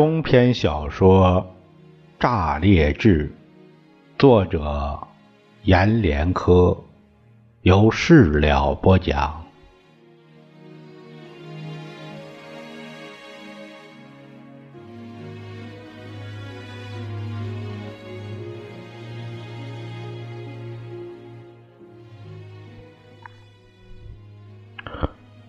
[0.00, 1.46] 中篇小说
[2.22, 3.28] 《炸裂志》，
[4.18, 4.98] 作者
[5.64, 6.74] 阎连科，
[7.60, 9.44] 由事了播讲。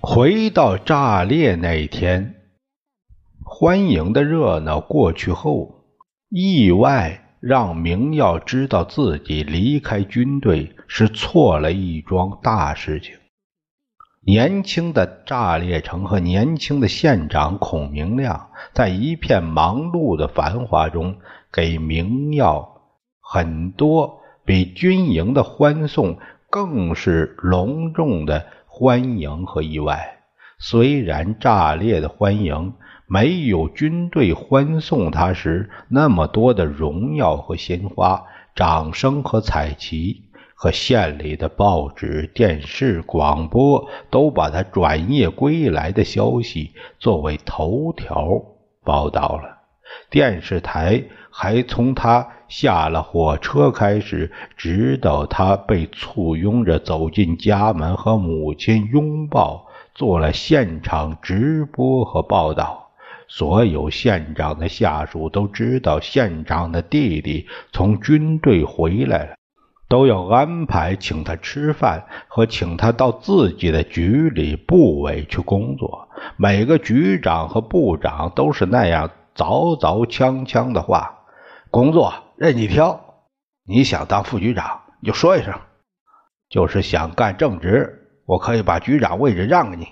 [0.01, 2.40] 回到炸裂那一天。
[3.61, 5.85] 欢迎的热闹过去后，
[6.29, 13.13] 意外让明耀知道自己离开军队是错了一桩大事情。
[14.25, 21.17] 年轻的炸裂城和年轻的县长孔明亮，在一片忙碌的繁华中，
[21.53, 22.81] 给明耀
[23.19, 26.17] 很多比军营的欢送
[26.49, 30.17] 更是隆重的欢迎和意外。
[30.57, 32.73] 虽然炸裂的欢迎。
[33.13, 38.23] 没有军队欢送他时那么多的荣耀和鲜花、
[38.55, 40.21] 掌声和彩旗，
[40.55, 48.29] 和县里的报纸、电视、广播都把他转业归来的消息作为头条
[48.85, 49.57] 报道了。
[50.09, 62.80] 电视台还从他下了火车开始，直到他被簇拥着走进家门和母亲拥抱，做了现场直播和报道。
[63.33, 69.35] 所有县长的下属都知道，县长的弟弟从军队回来了，
[69.87, 76.09] 都要安排请他吃饭和请他到自己的局里部委去工作。
[76.35, 81.19] 每个局长和部长都是那样凿凿锵锵的话
[81.71, 82.99] ：“工作任你挑，
[83.65, 85.53] 你想当副局长你就说一声；
[86.49, 89.87] 就是想干正职，我可以把局长位置让给你。”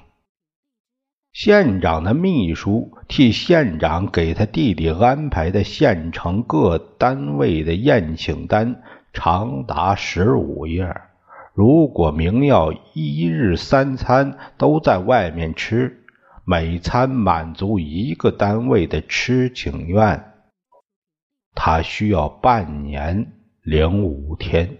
[1.39, 8.83] 县长的秘书替县长给他弟弟安排的县城各单位的宴请单
[9.13, 10.93] 长达十五页。
[11.53, 16.03] 如果明耀一日三餐都在外面吃，
[16.43, 20.33] 每餐满足一个单位的吃请愿，
[21.55, 24.77] 他需要半年零五天。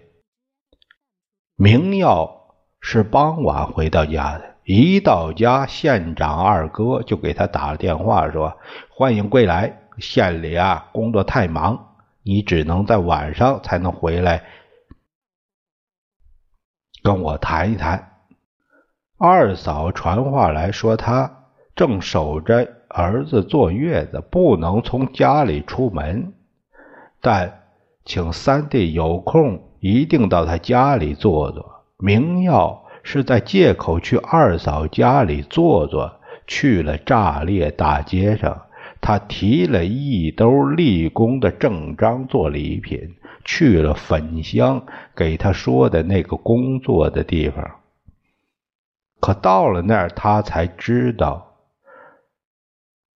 [1.56, 2.30] 明耀
[2.82, 4.49] 是傍晚回到家的。
[4.72, 8.56] 一到家，县长二哥就给他打了电话，说
[8.88, 14.44] ：“欢迎归来，县里啊工作太忙，你只能在晚上才能回来
[17.02, 18.12] 跟我谈一谈。”
[19.18, 26.32] 二嫂传话来说，她正守着儿子坐月子，不能从家里出门，
[27.20, 27.64] 但
[28.04, 31.86] 请三弟有空一定到他家里坐坐。
[31.98, 32.84] 明要。
[33.02, 38.62] 是在借口去二嫂家里坐坐，去了炸裂大街上，
[39.00, 44.84] 他提了一兜立功的证章做礼品，去了粉香
[45.16, 47.70] 给他说的那个工作的地方。
[49.20, 51.56] 可到了那儿，他才知道，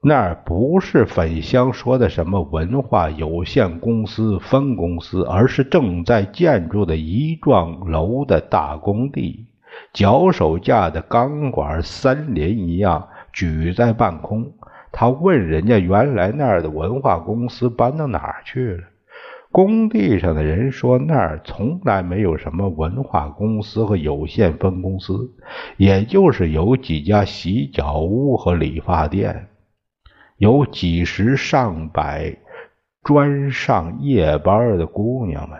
[0.02, 9.46] 那儿不是粉香说的什么文化有限公司分公司，而是正在建筑的一幢楼的大工地。
[9.92, 14.52] 脚手架的钢管森林一样举在半空。
[14.90, 18.84] 他问人家：“原来那儿的文化公司搬到哪儿去了？”
[19.50, 25.32] 工地上的人说：“那儿从来没有什么文化公司和有限分公司，
[25.76, 29.48] 也就是有几家洗脚屋和理发店，
[30.36, 32.36] 有几十上百
[33.02, 35.58] 专上夜班的姑娘们。”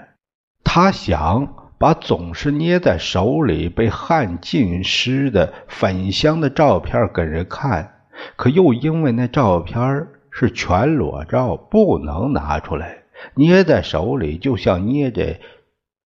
[0.62, 1.63] 他想。
[1.78, 8.02] 把总是捏在手里被汗浸湿的粉香的照片给人看，
[8.36, 13.04] 可又因为那照片是全裸照，不能拿出来。
[13.34, 15.38] 捏在手里就像捏着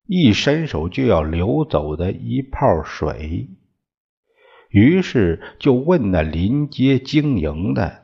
[0.07, 3.49] 一伸手就要流走的一泡水。
[4.71, 8.03] 于是就问那临街经营的，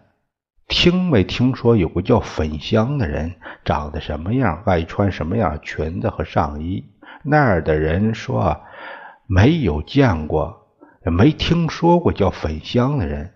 [0.66, 3.34] 听没听说有个叫粉香的人，
[3.64, 6.84] 长得什么样，爱穿什么样裙子和上衣？
[7.24, 8.60] 那儿的人说
[9.26, 10.68] 没有见过，
[11.02, 13.32] 没听说过叫粉香的人。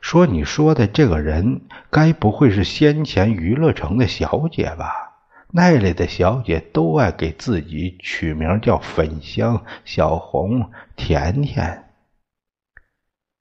[0.00, 4.92] 说你说的这个人，该不会是先前娱乐城的小姐吧？
[5.52, 11.90] 那里的小姐都爱给自己取名叫粉香、小红、甜甜。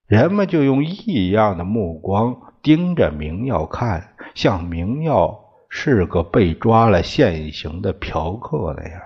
[0.07, 5.39] 人们就用异样的目光盯着明耀看，像明耀
[5.69, 9.01] 是个被抓了现行的嫖客那样。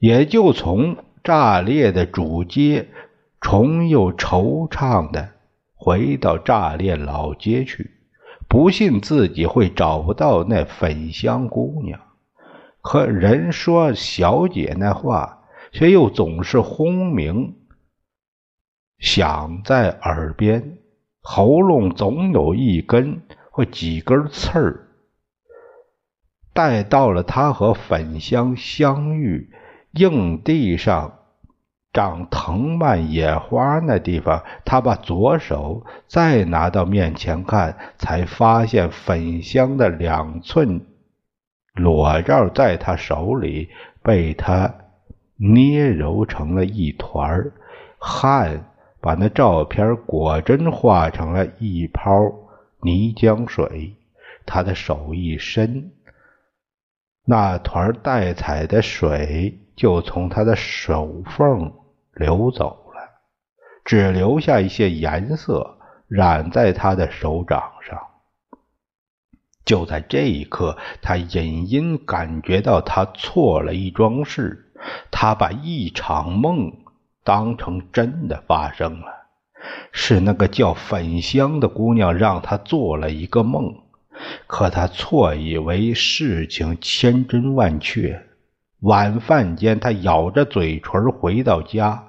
[0.00, 2.88] 也就从炸裂的主街
[3.40, 5.28] 重又惆怅的
[5.74, 7.90] 回到炸裂老街去，
[8.48, 12.00] 不信自己会找不到那粉香姑娘。
[12.80, 17.56] 可人说小姐那话，却又总是轰鸣
[18.98, 20.78] 响在耳边，
[21.20, 23.20] 喉咙总有一根
[23.50, 24.86] 或几根刺儿。
[26.54, 29.50] 待到了他和粉香相遇，
[29.92, 31.18] 硬地上
[31.92, 40.86] 长藤蔓野花那地方，他把左手再拿到面前看，才发现粉香的两寸
[41.74, 43.70] 裸照在他手里
[44.02, 44.72] 被他
[45.36, 47.52] 捏揉成了一团儿
[47.98, 48.66] 汗
[49.00, 52.12] 把那照片果真化成了一泡
[52.82, 53.96] 泥浆水。
[54.46, 55.90] 他的手一伸。
[57.24, 61.72] 那团带彩的水就从他的手缝
[62.12, 63.00] 流走了，
[63.82, 67.98] 只留下一些颜色染在他的手掌上。
[69.64, 74.70] 就在这一刻，他隐隐感觉到他错了一桩事，
[75.10, 76.70] 他把一场梦
[77.24, 79.06] 当成真的发生了，
[79.92, 83.76] 是那个叫粉香的姑娘让他做了一个梦。
[84.46, 88.26] 可他错以为事情千真万确。
[88.82, 92.02] 晚饭间，他咬着嘴唇回到家，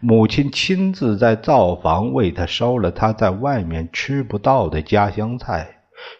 [0.00, 5.66] 母亲亲自在灶房为他烧了他在外面吃不到的家乡菜：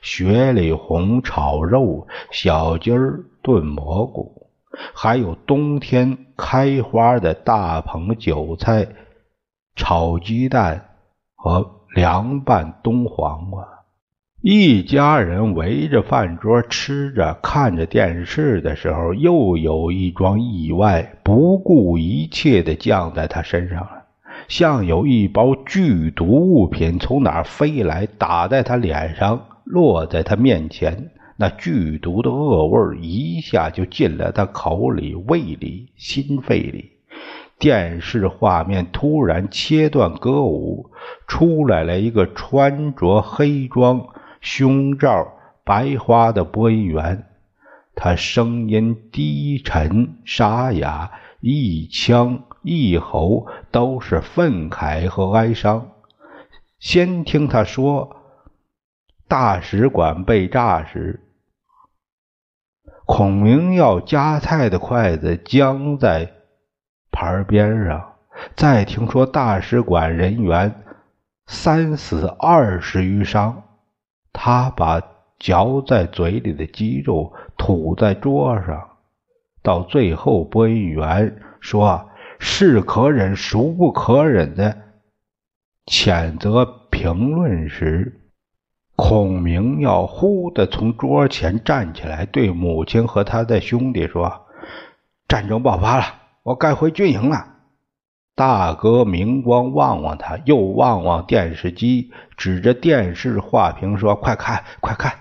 [0.00, 4.50] 雪里红炒肉、小鸡儿炖蘑菇，
[4.94, 8.88] 还有冬天开花的大棚韭菜
[9.76, 10.88] 炒鸡蛋
[11.34, 13.77] 和凉拌冬黄瓜。
[14.40, 24.04] 一家人围着饭桌吃着、看着电视的时候，又有一桩意外不顾一切的降在他身上了，
[24.46, 31.10] 像有一包剧毒物品从哪儿飞来，打在他脸上，落在他面前。
[31.36, 36.92] 那剧毒的恶味一下就进了他口里、胃里、心肺里。
[37.58, 40.90] 电视画面突然切断歌舞，
[41.26, 44.06] 出来了一个穿着黑装。
[44.50, 47.26] 胸罩白花的播音员，
[47.94, 55.90] 他声音低沉沙哑，一腔一喉都是愤慨和哀伤。
[56.80, 58.16] 先听他说，
[59.28, 61.20] 大使馆被炸时，
[63.04, 66.32] 孔明要夹菜的筷子僵在
[67.10, 68.16] 盘边上；
[68.56, 70.74] 再听说大使馆人员
[71.46, 73.64] 三死二十余伤。
[74.32, 75.02] 他把
[75.38, 78.96] 嚼在嘴里的鸡肉吐在桌上，
[79.62, 84.76] 到最后，播音员说：“是可忍，孰不可忍”的
[85.86, 88.20] 谴责评论时，
[88.96, 94.46] 孔明要忽地从桌前站起来，对母亲和他的兄弟说
[95.28, 96.04] ：“战争爆发了，
[96.42, 97.54] 我该回军营了。”
[98.38, 105.12] 大哥明光望望他，又望望电视机，指着电视画屏说：“快看，快看，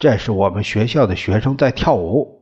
[0.00, 2.40] 这是我们学校的学生在跳舞。”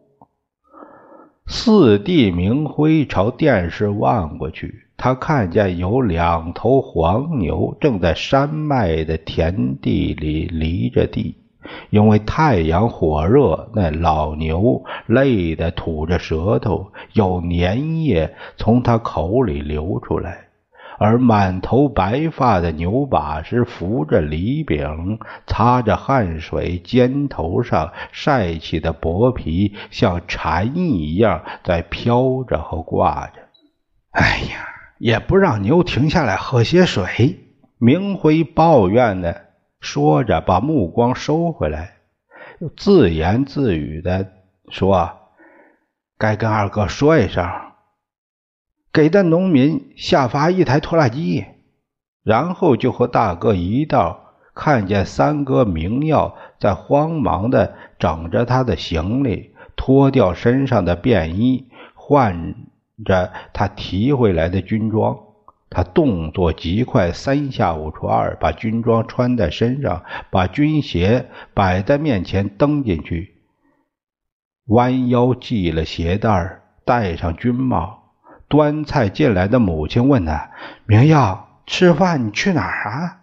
[1.46, 11.41] 四弟明辉朝电视望过去，他看见有两头黄牛正在山脉的田地里犁着地。
[11.90, 20.48] 因为太阳火热，那老牛累得吐着舌头，有粘液从他口里流出来。
[20.98, 33.40] 而满头白发的牛把式扶着犁柄，擦着汗水，肩头上晒起的薄皮像蝉翼一样在飘着和挂着。
[34.12, 37.40] 哎呀，也不让牛停下来喝些水。
[37.78, 39.40] 明辉抱怨的。
[39.82, 41.96] 说着，把目光收回来，
[42.60, 44.32] 又自言自语的
[44.70, 45.10] 说
[46.16, 47.44] ：“该跟二哥说一声，
[48.92, 51.44] 给的农民下发一台拖拉机。”
[52.24, 62.54] 然后就和大哥一道，看见三哥明耀在慌忙的整着他的行李，脱掉身上的便衣，换
[63.04, 65.18] 着他提回来的军装。
[65.74, 73.42] 他动作极快，三下五除二把军装穿在身上，把军鞋摆在面前，蹬进去，
[74.66, 78.00] 弯腰系了鞋带儿，戴上军帽。
[78.48, 80.50] 端菜进来的母亲问他
[80.84, 83.20] ：“明耀，吃饭你去哪儿啊？”“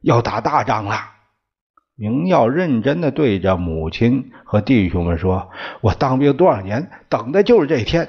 [0.00, 0.94] 要打大仗了。”
[1.98, 5.50] 明耀认真的对着母亲和弟兄们说
[5.82, 8.08] ：“我当兵多少年，等的就是这天。”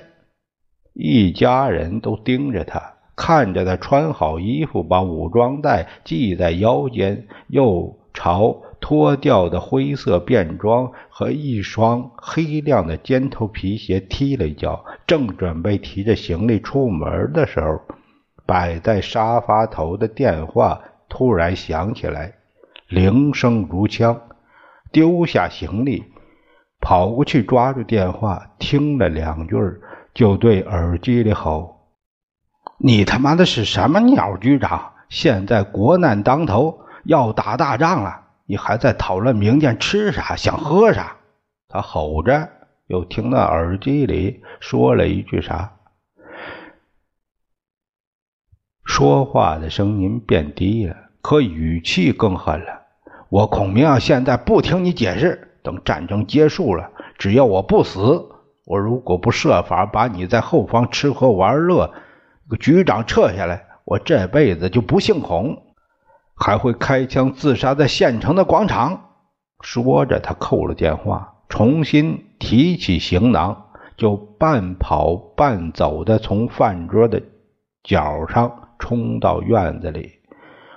[0.93, 2.98] 一家人都盯着他。
[3.21, 17.81] 看着他穿好衣服，把武装带系在腰间，又朝脱掉的灰色便装和一双黑亮的尖头皮鞋，踢了一脚，正准备提着行李出门的时候，
[18.45, 22.35] 摆在沙发头的电话突然响起来，
[22.87, 24.21] 铃声如枪。
[24.93, 26.05] 丢下行李，
[26.79, 29.55] 跑过去抓住电话，听了两句，
[30.13, 31.78] 就对耳机里吼
[32.81, 34.93] ：“你他妈的是什么鸟局长？
[35.09, 41.17] 现在国难当头，要打大仗了，你还在讨论明天吃啥、想喝啥？”
[41.67, 42.47] 他吼着，
[42.87, 45.73] 又听到耳机里说了一句啥，
[48.85, 52.83] 说话的声音变低了，可语气更狠了。
[53.27, 55.47] 我孔明啊，现在不听你解释。
[55.61, 58.25] 等战争结束了，只要我不死，
[58.65, 61.93] 我如果不设法把你在后方吃喝玩乐
[62.55, 65.57] 局长撤下来，我这辈子就不姓孔，
[66.35, 69.01] 还会开枪自杀在县城的广场。
[69.61, 73.65] 说着，他扣了电话，重新提起行囊，
[73.97, 77.21] 就半跑半走的从饭桌的
[77.83, 80.13] 角上冲到院子里。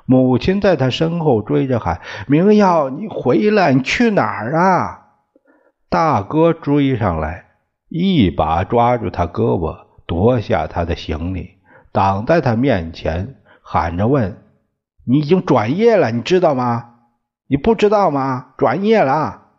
[0.04, 3.72] 母亲在他身后追着喊：“明耀，你回来！
[3.72, 4.98] 你去哪儿啊？”
[5.88, 7.44] 大哥追上来，
[7.88, 9.76] 一把抓住他胳膊，
[10.06, 11.58] 夺下他的行李，
[11.92, 14.42] 挡在他面前，喊着问
[15.06, 16.94] ：“你已经转业了，你知道吗？
[17.46, 18.54] 你不知道吗？
[18.56, 19.50] 转业了。”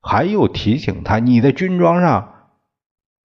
[0.00, 2.50] 还又提醒他：“你的军装上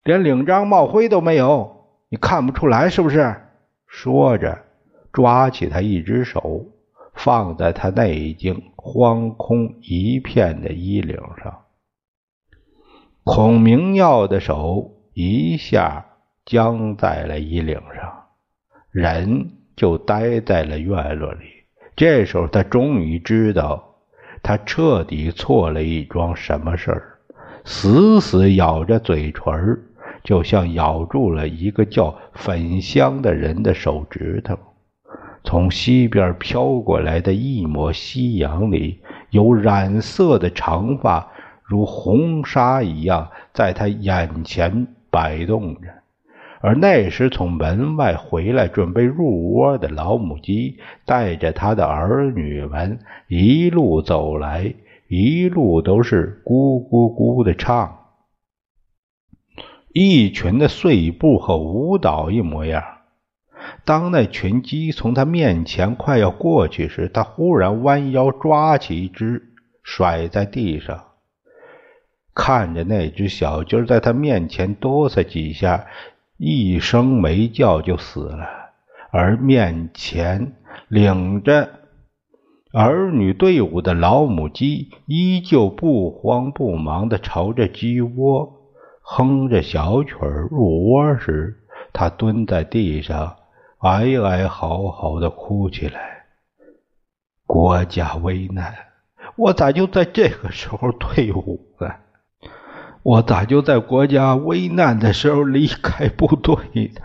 [0.04, 3.42] 连领章帽徽都没有，你看不出来是不是？”
[3.88, 4.66] 说着。
[5.14, 6.68] 抓起他一只手，
[7.16, 11.64] 放在他那已经荒空一片的衣领上。
[13.24, 16.06] 孔明耀的手一下
[16.48, 18.10] 僵在了衣领上，
[18.90, 21.40] 人就呆在了院落里。
[21.94, 23.84] 这时候，他终于知道，
[24.42, 27.20] 他彻底错了一桩什么事儿，
[27.66, 29.78] 死死咬着嘴唇，
[30.24, 34.58] 就像咬住了一个叫粉香的人的手指头。
[35.44, 39.02] 从西边飘过来的一抹夕阳里，
[39.32, 41.30] 有染色的长发
[41.62, 45.90] 如红纱一样在他眼前摆动着。
[46.62, 54.74] 而那时从门外回来准备入窝的老母鸡，带着它的儿女们一路走来，
[55.08, 57.98] 一路都是咕咕咕的唱，
[59.94, 62.84] 一群的碎步和舞蹈一模样。
[63.84, 71.04] 当那群鸡从他面前快要过去时，他忽然弯腰抓起一只，甩在地上。
[72.36, 75.88] 看着那只小鸡在他面前哆嗦几下，
[76.38, 78.48] 一声没叫就死了。
[79.12, 80.54] 而面前
[80.88, 81.70] 领着
[82.74, 88.54] 儿女队伍的老母鸡，依旧不慌不忙地朝着鸡窝
[89.02, 90.48] 哼着小曲儿。
[90.52, 91.56] 入窝时，
[91.94, 93.36] 他蹲在地上。
[93.80, 96.26] 哀哀嚎嚎的哭起来。
[97.46, 98.74] 国家危难，
[99.36, 101.96] 我咋就在这个时候退伍了？
[103.04, 107.02] 我咋就在国家危难的时候离开部队呢？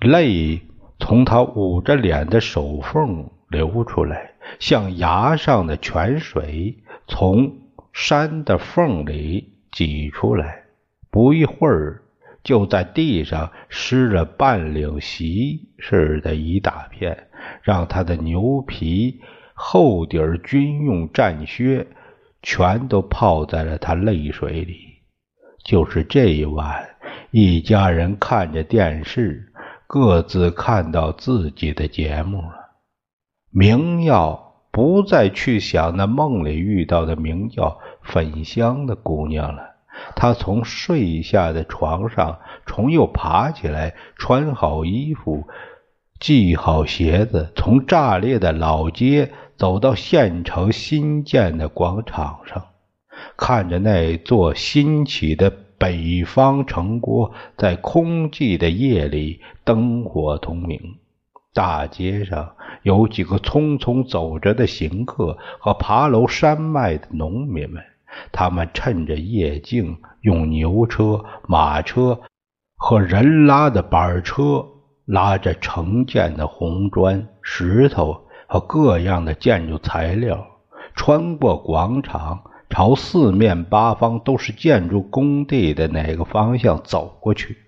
[0.00, 0.62] 泪
[0.98, 7.52] 从他捂着脸的手缝流出来，像崖上的泉水从
[7.92, 10.64] 山的缝里挤出来。
[11.10, 12.00] 不一会儿。
[12.42, 17.28] 就在地上湿了半领席似的一大片，
[17.62, 19.22] 让他的牛皮
[19.54, 21.86] 厚底军用战靴
[22.44, 24.78] 全都泡在了他泪水里。
[25.64, 26.90] 就是这一晚，
[27.30, 29.50] 一家人看着电视，
[29.86, 32.76] 各自看到自己的节目了。
[33.50, 39.62] 明耀不再去想那梦里遇到的名叫粉香的姑娘了。
[40.16, 45.46] 他从睡下的床上重又爬起来，穿好衣服，
[46.20, 52.64] 系好鞋子，从炸裂的老街走到县城新建的广场上，
[53.36, 60.80] 看着那座新起的北方城郭在空寂的夜里灯火通明。
[61.52, 67.82] 大街上有几个匆匆走着的行客和爬楼山脉的农民们。
[68.32, 72.20] 他们趁着夜静，用牛车、马车
[72.76, 74.64] 和人拉的板车，
[75.04, 80.46] 拉着城建的红砖、石头和各样的建筑材料，
[80.94, 87.58] 穿过广场，朝四面八方都是建筑工地的哪个方向走过去。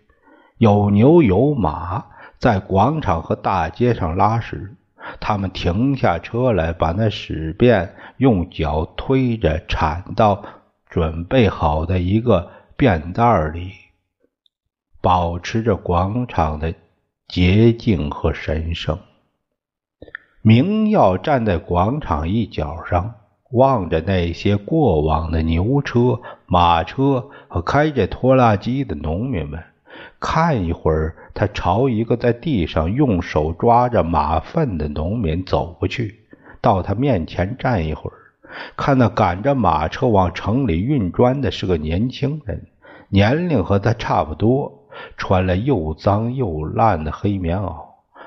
[0.59, 2.07] 有牛有马
[2.39, 4.77] 在广场和大街上拉屎，
[5.21, 10.43] 他们停下车来，把那屎便用脚推着铲到
[10.89, 13.73] 准备好的一个便袋里，
[15.01, 16.75] 保持着广场的
[17.29, 18.99] 洁净和神圣。
[20.49, 23.15] 明耀站在广场一角上，
[23.51, 29.61] 望着那些过往的牛车、马车和开着拖拉机的农民们。
[30.21, 36.15] 看一会儿，他朝一个在地上用手抓着马粪的农民走过去，
[36.61, 38.15] 到他面前站一会儿，
[38.77, 42.69] 看那赶着马车往城里运砖的是个年轻人，
[43.09, 44.73] 年龄和他差不多，
[45.17, 47.75] 穿了又脏又烂的黑棉袄，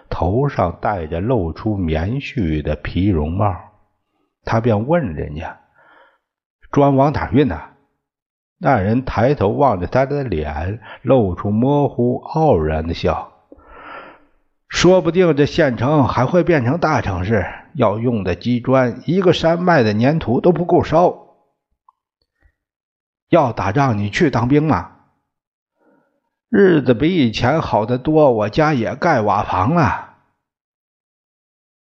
[0.10, 3.56] 头上戴着露出棉絮的皮绒帽，
[4.44, 5.60] 他便问人家
[6.72, 7.62] ：“砖往哪运呢？”
[8.62, 13.32] 那人抬头望着他的脸，露出模糊傲然的笑。
[14.68, 21.28] 说不定这县城还会变成大城市，要用的基砖，一个山脉的粘土都不够烧。
[23.30, 24.99] 要打仗，你去当兵吗？
[26.50, 30.16] 日子比以前好得多，我家也盖瓦房了。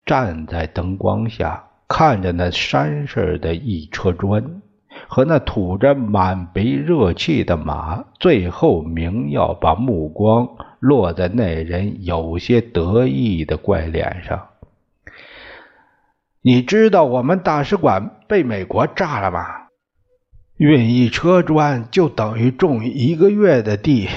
[0.05, 4.61] 站在灯光下，看着那山似的一车砖。
[5.07, 10.49] 和那吐着满鼻热气的马，最后明耀把目光
[10.81, 14.49] 落在那人有些得意的怪脸上。
[16.43, 19.45] 你知道我们大使馆被美国炸了吗？
[20.57, 24.09] 运一车砖就等于种一个月的地。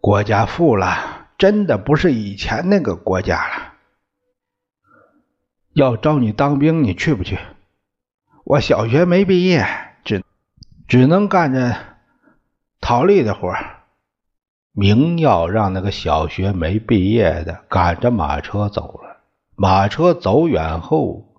[0.00, 3.72] 国家富了，真的不是以前那个国家了。
[5.72, 7.38] 要招你当兵，你去不去？
[8.44, 9.66] 我小学没毕业，
[10.04, 10.24] 只
[10.86, 11.76] 只能干着
[12.80, 13.52] 陶力的活
[14.72, 19.18] 明耀让那个小学没毕业的赶着马车走了。
[19.56, 21.34] 马车走远后，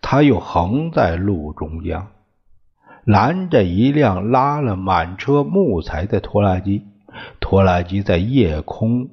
[0.00, 2.12] 他又横在路中央，
[3.04, 6.87] 拦着一辆拉了满车木材的拖拉机。
[7.40, 9.10] 拖拉机在夜空。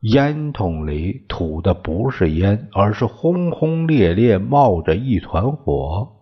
[0.00, 6.12] 烟筒里吐的不是烟，而是轰轰烈烈冒着一团火。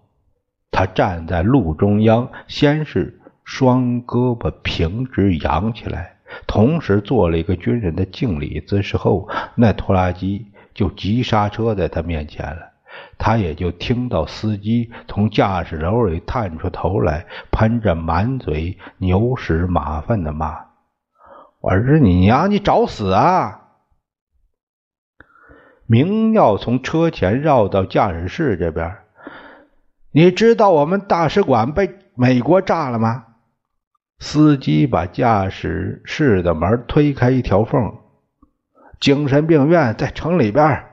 [0.71, 8.97] 他站在路中央，先是双胳膊平直扬起来，同时做了一个军人的敬礼姿势。
[8.97, 12.70] 后，那拖拉机就急刹车在他面前了。
[13.19, 20.67] 他也就听到司机从驾驶楼里探出头来，喷着满嘴牛屎马粪的骂
[21.61, 22.51] ：“我日你娘！
[22.51, 23.57] 你找死啊！”
[25.87, 28.99] 明耀从车前绕到驾驶室这边，
[30.13, 33.27] 你知道我们大使馆被美国炸了吗？
[34.21, 37.97] 司机把驾驶室的门推开一条缝，
[39.01, 40.85] 精神病院在城里边，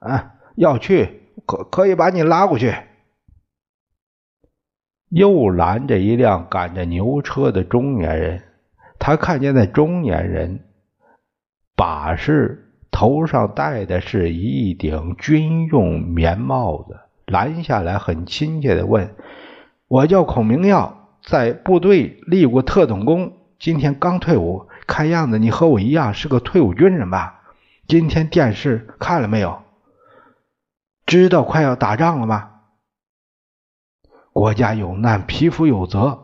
[0.00, 1.15] 啊，要去
[1.46, 2.74] 可可以把你拉过去。
[5.08, 8.42] 又拦着一辆赶着牛车的中年人，
[8.98, 10.64] 他看见那中年人
[11.74, 12.64] 把式。
[12.98, 19.14] 头上戴的是一顶军用棉帽子，拦下来很亲切的问
[19.86, 24.66] ：“我叫孔明耀，在部队立过特种功，今天刚退伍。
[24.86, 27.42] 看样子你和我一样是个退伍军人吧？
[27.86, 29.62] 今天电视看了没有？
[31.06, 32.50] 知道快要打仗了吗？
[34.32, 36.18] 国家有难，匹夫有责，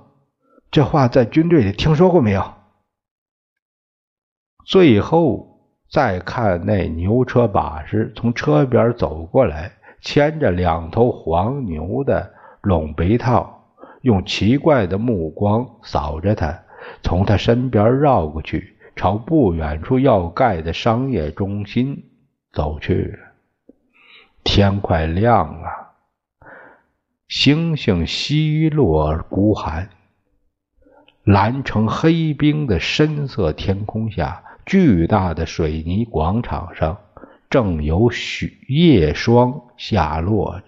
[0.70, 2.52] 这话在军队里听说过没有？”
[4.66, 5.50] 最后。
[5.90, 16.62] 再看那牛车把式从车边走过来，牵着两头黄牛的拢背套，用奇怪的目光扫着他，
[17.02, 22.02] 从他身边绕过去，朝不远处要盖的商业中心
[22.54, 23.18] 走去。
[24.44, 25.92] 天快亮了，
[27.28, 29.88] 星星稀落而孤寒，
[31.24, 34.44] 蓝成黑冰的深色天空下。
[34.64, 36.96] 巨大的水泥广场上，
[37.50, 40.66] 正有雪夜霜下落着。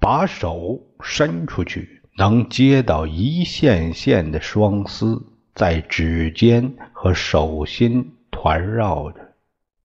[0.00, 9.23] 把手伸出去，能接到一线线的霜丝，在指尖和手心团绕着。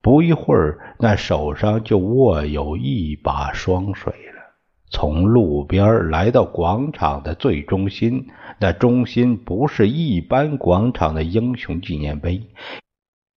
[0.01, 4.39] 不一会儿，那手上就握有一把双水了。
[4.91, 8.27] 从路边来到广场的最中心，
[8.59, 12.41] 那中心不是一般广场的英雄纪念碑，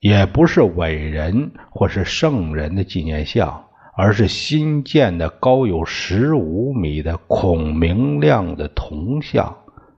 [0.01, 9.55] 也不是伟人或是圣人的纪念像，而是新建的高有十五米的孔明亮的铜像，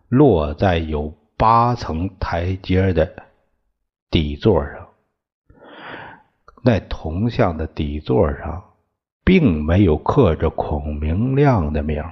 [0.08, 3.08] 落在有八层台阶的
[4.10, 4.83] 底座上。
[6.66, 8.64] 那铜像的底座上
[9.22, 12.02] 并没有刻着孔明亮的名，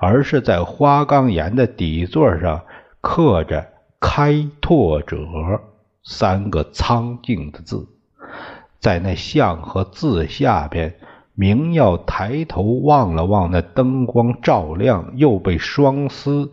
[0.00, 2.62] 而是在花岗岩的底座上
[3.00, 3.68] 刻着
[4.00, 5.16] “开拓者”
[6.02, 7.86] 三个苍劲的字。
[8.80, 10.96] 在那像和字下边，
[11.34, 16.50] 明耀抬头望了望那灯光照亮又被双丝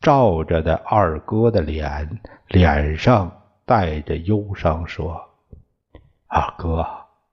[0.00, 3.32] 照着的二哥的脸，脸上
[3.64, 5.25] 带着忧伤说。
[6.28, 6.86] 二哥，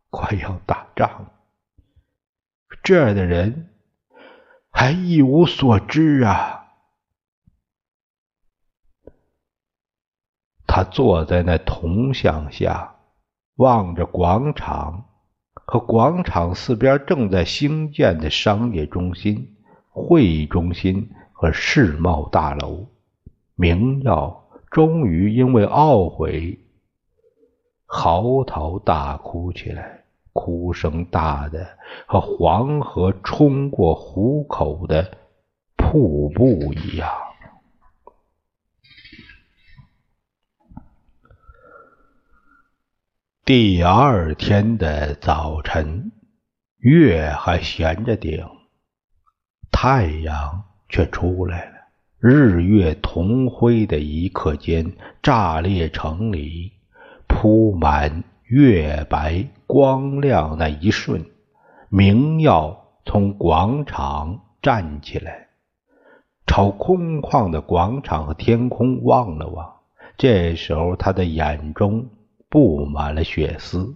[0.10, 1.32] 快要打仗，
[2.84, 3.70] 这儿的人
[4.72, 6.60] 还一无所知啊！
[10.68, 12.96] 他坐在那铜像下，
[13.56, 15.06] 望着广场
[15.54, 19.56] 和广场四边正在兴建的商业中心、
[19.90, 22.88] 会议中心和世贸大楼。
[23.56, 26.60] 明耀终于因为懊悔。
[27.96, 30.04] 嚎啕大哭起来，
[30.34, 31.78] 哭声大的
[32.08, 35.16] 和黄河冲过虎口的
[35.78, 37.08] 瀑布一样。
[43.46, 46.12] 第二天的早晨，
[46.80, 48.44] 月还悬着顶，
[49.72, 51.74] 太阳却出来了。
[52.18, 56.73] 日月同辉的一刻间，炸裂城里。
[57.44, 61.26] 铺满月白光亮那一瞬，
[61.90, 65.48] 明耀从广场站起来，
[66.48, 69.74] 朝空旷的广场和天空望了望。
[70.16, 72.06] 这时候，他的眼中
[72.48, 73.94] 布满了血丝，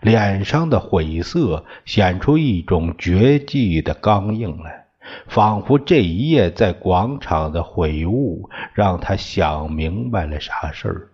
[0.00, 4.86] 脸上的晦涩显出一种绝技的刚硬来，
[5.26, 11.08] 仿佛这一夜在广场的悔悟让他想明白了啥事儿。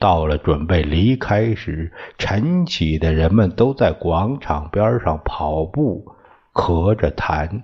[0.00, 6.16] 到了准备离开时，晨起的人们都在广场边上跑步、
[6.54, 7.62] 咳着痰。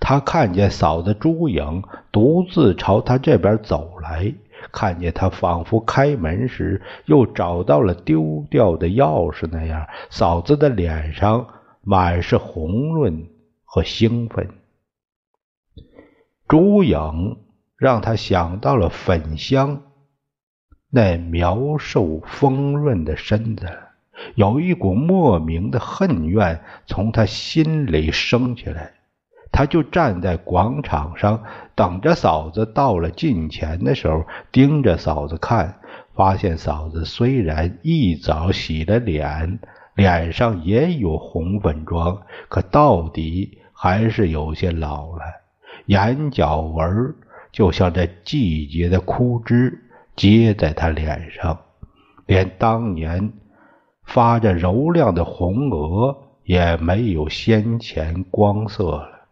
[0.00, 4.34] 他看见嫂子朱颖独自朝他这边走来，
[4.72, 11.46] 看见他仿佛开门时又找到了丢掉的钥匙那样，嫂子的脸上
[11.82, 13.28] 满是红润
[13.64, 14.48] 和兴奋。
[16.48, 17.36] 朱颖
[17.76, 19.82] 让他想到了粉香。
[20.90, 23.66] 那苗瘦丰润的身子，
[24.34, 28.92] 有一股莫名的恨怨从他心里升起来。
[29.50, 31.42] 他就站在广场上，
[31.74, 35.80] 等着嫂子到了近前的时候，盯着嫂子看。
[36.14, 39.60] 发现嫂子虽然一早洗了脸，
[39.94, 45.22] 脸上也有红粉妆，可到底还是有些老了，
[45.86, 47.14] 眼角纹
[47.52, 49.84] 就像这季节的枯枝。
[50.18, 51.56] 接在他脸上，
[52.26, 53.32] 连当年
[54.04, 59.28] 发着柔亮的红额也没有先前光色了。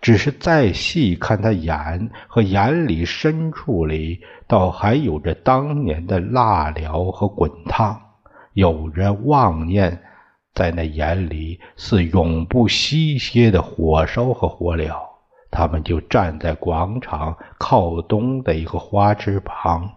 [0.00, 8.00] 只是再细看他眼和眼里深处里，倒还有着当年的蜡燎和滚烫，
[8.54, 10.02] 有着妄念
[10.52, 14.90] 在那眼里，似永不熄歇的火烧和火燎。
[15.50, 19.88] 他们就站在广场靠东的一个花池旁。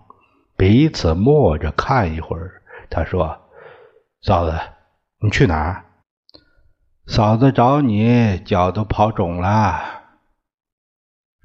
[0.58, 3.38] 彼此摸着看一会儿，他说
[4.24, 4.60] ：“嫂子，
[5.20, 5.86] 你去哪儿？”
[7.06, 9.80] 嫂子找你，脚都跑肿了。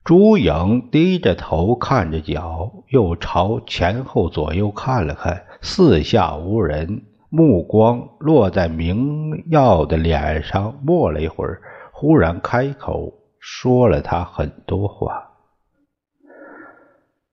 [0.02, 11.60] 朱颖低着头看着脚，又朝前后左右看了看，四下无人，目光落在明耀的脸上，默了一会儿，
[11.92, 15.28] 忽然开口说了他很多话。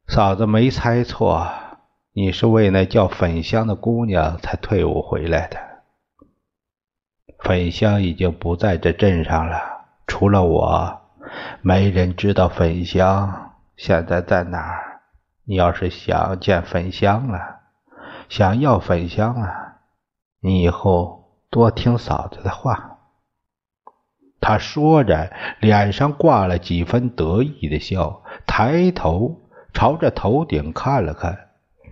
[0.09, 1.47] 嫂子没猜错。
[2.19, 5.57] 你是为那叫粉香的姑娘才退伍回来的。
[7.39, 10.99] 粉香已经不在这镇上了，除了我，
[11.61, 14.99] 没人知道粉香现在在哪儿。
[15.45, 17.61] 你要是想见粉香了，
[18.27, 19.77] 想要粉香了，
[20.41, 22.97] 你以后多听嫂子的话。
[24.41, 29.39] 他说着，脸上挂了几分得意的笑，抬头
[29.73, 31.45] 朝着头顶看了看。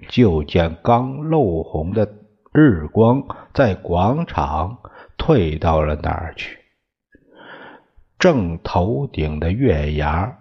[0.08, 2.08] 就见刚露红的
[2.54, 4.78] 日光在广场
[5.18, 6.58] 退到了哪儿去？
[8.18, 10.40] 正头顶的月牙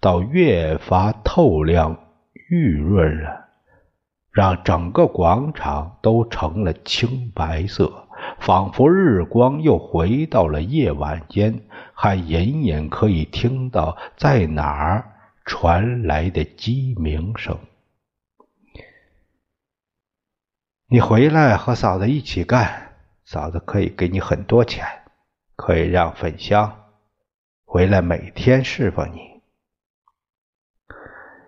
[0.00, 1.98] 倒越发透亮
[2.50, 3.48] 玉润了，
[4.30, 11.62] 让整个广场都成了青白色，仿佛日光又回到了夜晚间，
[11.94, 15.04] 还隐隐可以听到在哪儿
[15.44, 17.58] 传来的鸡鸣声。
[20.90, 22.94] 你回来和嫂子一起干，
[23.26, 24.86] 嫂子可以给你很多钱，
[25.54, 26.86] 可以让粉香
[27.66, 29.42] 回来每天侍奉你。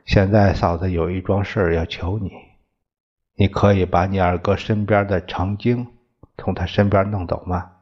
[0.04, 2.30] 现在嫂子有一桩事要求你，
[3.34, 5.90] 你可以把你二哥身边的长经
[6.36, 7.76] 从他身边弄走吗？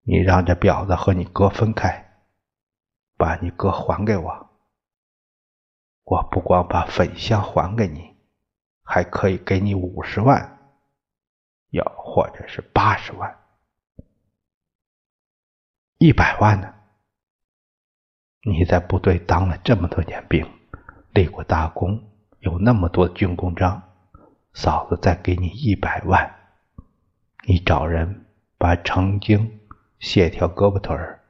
[0.00, 2.22] 你让这婊子和你哥分开，
[3.18, 4.50] 把你哥还给我。
[6.04, 8.09] 我不光把粉香还给你，
[8.92, 10.58] 还可以给你五十万。
[11.70, 13.38] 要或者是八十万、
[15.98, 16.74] 一百万呢？
[18.42, 20.44] 你在部队当了这么多年兵，
[21.14, 23.80] 立过大功，有那么多军功章，
[24.52, 26.28] 嫂子再给你一百万，
[27.46, 28.26] 你找人
[28.58, 29.60] 把程经
[30.00, 31.22] 卸条胳膊腿儿，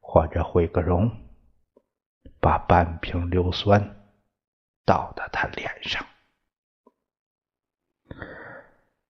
[0.00, 1.10] 或者毁个容，
[2.38, 3.96] 把半瓶硫酸
[4.84, 6.04] 倒到他脸上。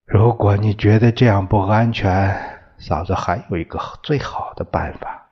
[0.06, 2.32] 如果你觉得这样不安全，
[2.78, 5.26] 嫂子还有一个最好的办法，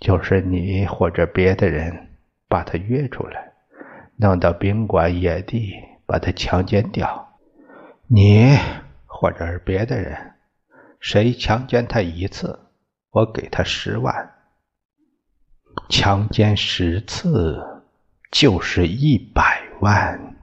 [0.00, 2.08] 就是你或者别的人
[2.48, 3.52] 把他约出来，
[4.16, 5.74] 弄到宾馆野地
[6.06, 7.28] 把他强奸掉。
[8.06, 8.56] 你
[9.04, 10.32] 或者是别的人，
[10.98, 12.58] 谁强奸他一次，
[13.10, 14.14] 我给他十万；
[15.90, 17.62] 强奸十次，
[18.32, 20.35] 就是一百万。